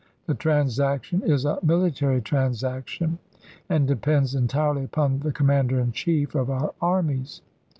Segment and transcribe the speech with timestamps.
[0.25, 3.19] The transaction is a military transaction,
[3.69, 7.43] and depends entirely upon the Com mander in Chief of our armies.